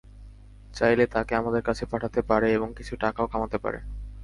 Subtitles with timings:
[0.73, 3.79] চাইলে তাকে আমাদের কাছে পাঠাতে পারে এবং কিছু টাকাও কামাতে পারে।